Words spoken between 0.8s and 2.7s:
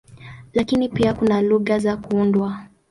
pia kuna lugha za kuundwa.